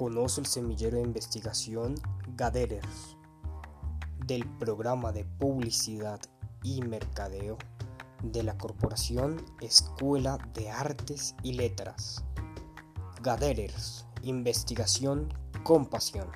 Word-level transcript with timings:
Conoce 0.00 0.40
el 0.40 0.46
semillero 0.46 0.96
de 0.96 1.02
investigación 1.02 1.94
Gaderers 2.34 3.18
del 4.24 4.48
programa 4.56 5.12
de 5.12 5.26
publicidad 5.26 6.18
y 6.62 6.80
mercadeo 6.80 7.58
de 8.22 8.42
la 8.42 8.56
Corporación 8.56 9.44
Escuela 9.60 10.38
de 10.54 10.70
Artes 10.70 11.34
y 11.42 11.52
Letras. 11.52 12.24
Gaderers, 13.20 14.06
investigación 14.22 15.28
con 15.64 15.84
pasión. 15.84 16.28